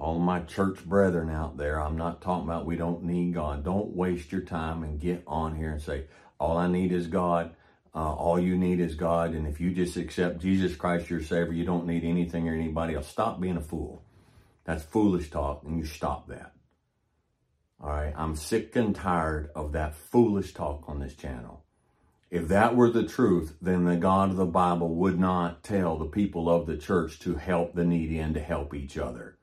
all 0.01 0.19
my 0.19 0.41
church 0.41 0.83
brethren 0.87 1.29
out 1.29 1.59
there, 1.59 1.79
I'm 1.79 1.99
not 1.99 2.23
talking 2.23 2.49
about 2.49 2.65
we 2.65 2.77
don't 2.77 3.05
need 3.05 3.35
God. 3.35 3.63
Don't 3.63 3.95
waste 3.95 4.33
your 4.33 4.41
time 4.41 4.83
and 4.83 4.99
get 4.99 5.23
on 5.27 5.55
here 5.55 5.71
and 5.71 5.83
say, 5.83 6.07
all 6.39 6.57
I 6.57 6.69
need 6.69 6.91
is 6.91 7.07
God. 7.07 7.55
Uh, 7.95 8.15
all 8.15 8.41
you 8.41 8.57
need 8.57 8.81
is 8.81 8.95
God. 8.95 9.35
And 9.35 9.47
if 9.47 9.61
you 9.61 9.73
just 9.73 9.99
accept 9.99 10.41
Jesus 10.41 10.75
Christ 10.75 11.11
your 11.11 11.23
Savior, 11.23 11.53
you 11.53 11.67
don't 11.67 11.87
need 11.87 12.05
anything 12.05 12.49
or 12.49 12.55
anybody 12.55 12.95
else. 12.95 13.09
Stop 13.09 13.41
being 13.41 13.59
a 13.59 13.61
fool. 13.61 14.03
That's 14.65 14.83
foolish 14.83 15.31
talk, 15.31 15.65
and 15.65 15.79
you 15.79 15.85
stop 15.85 16.29
that. 16.29 16.53
All 17.79 17.91
right. 17.91 18.15
I'm 18.17 18.37
sick 18.37 18.75
and 18.77 18.97
tired 18.97 19.51
of 19.55 19.73
that 19.73 19.95
foolish 19.95 20.55
talk 20.55 20.85
on 20.87 21.01
this 21.01 21.15
channel. 21.15 21.65
If 22.31 22.49
that 22.49 22.75
were 22.75 22.91
the 22.91 23.07
truth, 23.07 23.57
then 23.61 23.85
the 23.85 23.97
God 23.97 24.31
of 24.31 24.37
the 24.37 24.47
Bible 24.47 24.95
would 24.95 25.19
not 25.19 25.63
tell 25.63 25.99
the 25.99 26.07
people 26.07 26.49
of 26.49 26.67
the 26.67 26.77
church 26.79 27.19
to 27.21 27.35
help 27.35 27.75
the 27.75 27.85
needy 27.85 28.19
and 28.19 28.33
to 28.35 28.41
help 28.41 28.73
each 28.73 28.97
other. 28.97 29.37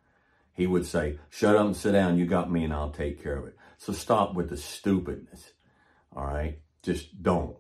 He 0.58 0.66
would 0.66 0.88
say, 0.88 1.20
shut 1.30 1.56
up 1.56 1.68
and 1.68 1.78
sit 1.78 1.92
down. 1.92 2.18
You 2.18 2.26
got 2.26 2.52
me 2.52 2.64
and 2.64 2.74
I'll 2.74 2.90
take 2.90 3.22
care 3.22 3.38
of 3.38 3.46
it. 3.46 3.56
So 3.78 3.94
stop 3.94 4.34
with 4.34 4.50
the 4.50 4.58
stupidness. 4.58 5.52
All 6.16 6.26
right. 6.26 6.60
Just 6.82 7.22
don't. 7.22 7.56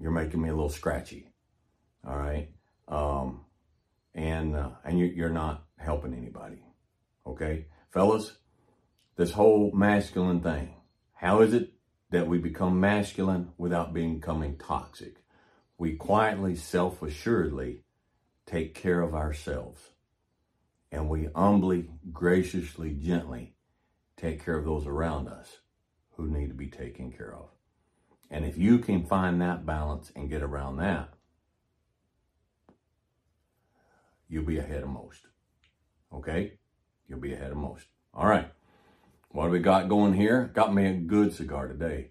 You're 0.00 0.10
making 0.10 0.42
me 0.42 0.48
a 0.48 0.52
little 0.52 0.68
scratchy. 0.68 1.30
All 2.04 2.16
right. 2.16 2.48
Um, 2.88 3.44
and, 4.16 4.56
uh, 4.56 4.70
and 4.84 4.98
you, 4.98 5.06
you're 5.06 5.28
not 5.28 5.64
helping 5.78 6.12
anybody. 6.12 6.64
Okay. 7.24 7.66
Fellas, 7.90 8.32
this 9.14 9.30
whole 9.30 9.70
masculine 9.72 10.40
thing. 10.40 10.74
How 11.14 11.40
is 11.42 11.54
it 11.54 11.70
that 12.10 12.26
we 12.26 12.38
become 12.38 12.80
masculine 12.80 13.52
without 13.58 13.94
becoming 13.94 14.58
toxic? 14.58 15.18
We 15.78 15.94
quietly, 15.94 16.56
self 16.56 17.00
assuredly 17.00 17.84
take 18.44 18.74
care 18.74 19.02
of 19.02 19.14
ourselves. 19.14 19.89
And 20.92 21.08
we 21.08 21.28
humbly, 21.34 21.88
graciously, 22.12 22.92
gently 22.92 23.54
take 24.16 24.44
care 24.44 24.58
of 24.58 24.64
those 24.64 24.86
around 24.86 25.28
us 25.28 25.58
who 26.16 26.28
need 26.28 26.48
to 26.48 26.54
be 26.54 26.66
taken 26.66 27.12
care 27.12 27.34
of. 27.34 27.48
And 28.30 28.44
if 28.44 28.56
you 28.58 28.78
can 28.78 29.06
find 29.06 29.40
that 29.40 29.66
balance 29.66 30.12
and 30.14 30.30
get 30.30 30.42
around 30.42 30.76
that, 30.76 31.10
you'll 34.28 34.44
be 34.44 34.58
ahead 34.58 34.82
of 34.82 34.88
most. 34.88 35.26
Okay? 36.12 36.58
You'll 37.08 37.20
be 37.20 37.32
ahead 37.32 37.50
of 37.50 37.56
most. 37.56 37.86
All 38.14 38.26
right. 38.26 38.50
what 39.30 39.46
do 39.46 39.50
we 39.50 39.60
got 39.60 39.88
going 39.88 40.14
here? 40.14 40.50
Got 40.54 40.74
me 40.74 40.86
a 40.86 40.92
good 40.92 41.34
cigar 41.34 41.68
today. 41.68 42.10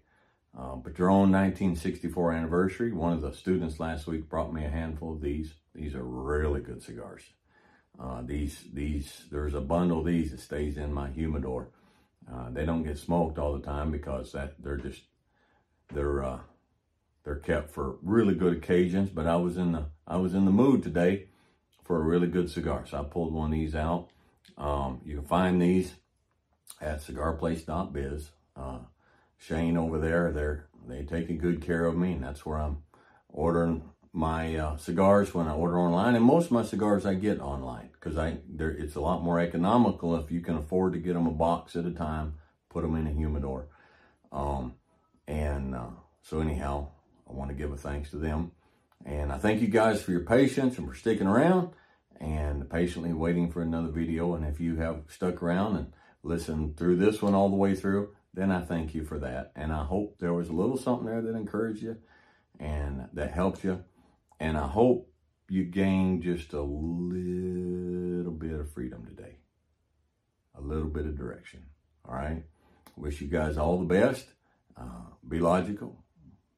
Uh, 0.57 0.75
Padron 0.77 1.31
1964 1.31 2.33
anniversary. 2.33 2.91
One 2.91 3.13
of 3.13 3.21
the 3.21 3.33
students 3.33 3.79
last 3.79 4.07
week 4.07 4.29
brought 4.29 4.53
me 4.53 4.65
a 4.65 4.69
handful 4.69 5.13
of 5.13 5.21
these. 5.21 5.53
These 5.75 5.95
are 5.95 6.03
really 6.03 6.61
good 6.61 6.81
cigars. 6.81 7.23
Uh, 8.01 8.21
these, 8.21 8.63
these, 8.73 9.23
there's 9.31 9.53
a 9.53 9.61
bundle 9.61 9.99
of 9.99 10.05
these 10.05 10.31
that 10.31 10.39
stays 10.39 10.77
in 10.77 10.93
my 10.93 11.09
humidor. 11.09 11.69
Uh, 12.31 12.49
they 12.51 12.65
don't 12.65 12.83
get 12.83 12.97
smoked 12.97 13.37
all 13.37 13.53
the 13.53 13.65
time 13.65 13.91
because 13.91 14.31
that 14.31 14.53
they're 14.59 14.77
just, 14.77 15.01
they're, 15.93 16.23
uh, 16.23 16.39
they're 17.23 17.35
kept 17.35 17.71
for 17.71 17.97
really 18.01 18.35
good 18.35 18.53
occasions. 18.53 19.09
But 19.09 19.27
I 19.27 19.35
was 19.35 19.57
in 19.57 19.73
the, 19.73 19.85
I 20.07 20.17
was 20.17 20.33
in 20.33 20.45
the 20.45 20.51
mood 20.51 20.83
today 20.83 21.27
for 21.83 21.97
a 21.97 22.03
really 22.03 22.27
good 22.27 22.49
cigar. 22.49 22.85
So 22.87 22.99
I 22.99 23.03
pulled 23.03 23.33
one 23.33 23.51
of 23.51 23.59
these 23.59 23.75
out. 23.75 24.09
Um, 24.57 25.01
you 25.03 25.15
can 25.17 25.25
find 25.25 25.61
these 25.61 25.93
at 26.79 27.01
cigarplace.biz. 27.01 28.29
Uh, 28.55 28.79
Shane 29.37 29.77
over 29.77 29.97
there, 29.97 30.31
they're 30.31 30.67
they 30.87 31.03
taking 31.03 31.37
good 31.37 31.61
care 31.61 31.85
of 31.85 31.97
me, 31.97 32.13
and 32.13 32.23
that's 32.23 32.45
where 32.45 32.57
I'm 32.57 32.83
ordering 33.29 33.83
my 34.11 34.55
uh, 34.55 34.77
cigars 34.77 35.33
when 35.33 35.47
I 35.47 35.53
order 35.53 35.79
online. 35.79 36.15
And 36.15 36.25
most 36.25 36.45
of 36.45 36.51
my 36.51 36.63
cigars 36.63 37.05
I 37.05 37.13
get 37.13 37.39
online 37.39 37.89
because 37.93 38.17
I 38.17 38.37
there 38.47 38.71
it's 38.71 38.95
a 38.95 39.01
lot 39.01 39.23
more 39.23 39.39
economical 39.39 40.15
if 40.15 40.31
you 40.31 40.41
can 40.41 40.57
afford 40.57 40.93
to 40.93 40.99
get 40.99 41.13
them 41.13 41.27
a 41.27 41.31
box 41.31 41.75
at 41.75 41.85
a 41.85 41.91
time, 41.91 42.35
put 42.69 42.83
them 42.83 42.95
in 42.95 43.07
a 43.07 43.11
humidor. 43.11 43.67
Um, 44.31 44.75
and 45.27 45.75
uh, 45.75 45.89
so 46.21 46.39
anyhow, 46.39 46.89
I 47.29 47.33
want 47.33 47.49
to 47.49 47.55
give 47.55 47.71
a 47.71 47.77
thanks 47.77 48.09
to 48.11 48.17
them. 48.17 48.51
And 49.05 49.31
I 49.31 49.37
thank 49.37 49.61
you 49.61 49.67
guys 49.67 50.01
for 50.01 50.11
your 50.11 50.25
patience 50.25 50.77
and 50.77 50.87
for 50.87 50.95
sticking 50.95 51.27
around 51.27 51.69
and 52.19 52.69
patiently 52.69 53.13
waiting 53.13 53.49
for 53.51 53.61
another 53.61 53.89
video. 53.89 54.33
And 54.35 54.45
if 54.45 54.59
you 54.59 54.75
have 54.77 55.03
stuck 55.07 55.41
around 55.41 55.77
and 55.77 55.93
listened 56.21 56.77
through 56.77 56.97
this 56.97 57.21
one 57.21 57.33
all 57.33 57.49
the 57.49 57.55
way 57.55 57.75
through, 57.75 58.13
then 58.33 58.51
I 58.51 58.61
thank 58.61 58.93
you 58.93 59.03
for 59.03 59.19
that. 59.19 59.51
And 59.55 59.71
I 59.71 59.85
hope 59.85 60.17
there 60.19 60.33
was 60.33 60.49
a 60.49 60.53
little 60.53 60.77
something 60.77 61.05
there 61.05 61.21
that 61.21 61.35
encouraged 61.35 61.81
you 61.81 61.97
and 62.59 63.07
that 63.13 63.31
helped 63.31 63.63
you. 63.63 63.83
And 64.39 64.57
I 64.57 64.67
hope 64.67 65.11
you 65.49 65.65
gain 65.65 66.21
just 66.21 66.53
a 66.53 66.61
little 66.61 68.31
bit 68.31 68.53
of 68.53 68.71
freedom 68.71 69.05
today, 69.05 69.37
a 70.55 70.61
little 70.61 70.89
bit 70.89 71.05
of 71.05 71.17
direction. 71.17 71.65
All 72.07 72.15
right. 72.15 72.43
Wish 72.95 73.21
you 73.21 73.27
guys 73.27 73.57
all 73.57 73.77
the 73.77 73.85
best. 73.85 74.27
Uh, 74.77 75.11
be 75.27 75.39
logical, 75.39 76.03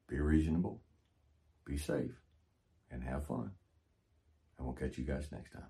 be 0.08 0.20
reasonable, 0.20 0.82
be 1.66 1.78
safe, 1.78 2.12
and 2.92 3.04
have 3.04 3.26
fun. 3.26 3.52
And 4.58 4.68
we'll 4.68 4.76
catch 4.76 4.98
you 4.98 5.04
guys 5.04 5.28
next 5.32 5.52
time. 5.52 5.64